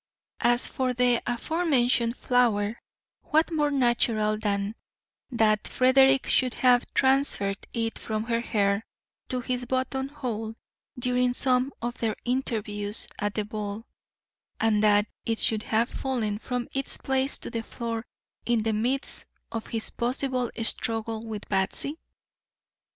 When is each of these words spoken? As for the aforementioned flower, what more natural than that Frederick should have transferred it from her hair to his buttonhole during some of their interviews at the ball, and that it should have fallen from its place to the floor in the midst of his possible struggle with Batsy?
As 0.39 0.65
for 0.65 0.95
the 0.95 1.21
aforementioned 1.27 2.17
flower, 2.17 2.79
what 3.25 3.51
more 3.51 3.69
natural 3.69 4.35
than 4.35 4.73
that 5.29 5.67
Frederick 5.67 6.25
should 6.25 6.55
have 6.55 6.91
transferred 6.95 7.67
it 7.71 7.99
from 7.99 8.23
her 8.23 8.39
hair 8.41 8.83
to 9.29 9.41
his 9.41 9.65
buttonhole 9.65 10.55
during 10.97 11.35
some 11.35 11.71
of 11.83 11.99
their 11.99 12.15
interviews 12.25 13.09
at 13.19 13.35
the 13.35 13.45
ball, 13.45 13.85
and 14.59 14.81
that 14.81 15.05
it 15.23 15.37
should 15.37 15.61
have 15.61 15.87
fallen 15.87 16.39
from 16.39 16.67
its 16.73 16.97
place 16.97 17.37
to 17.37 17.51
the 17.51 17.61
floor 17.61 18.03
in 18.43 18.63
the 18.63 18.73
midst 18.73 19.27
of 19.51 19.67
his 19.67 19.91
possible 19.91 20.49
struggle 20.63 21.21
with 21.23 21.47
Batsy? 21.47 21.93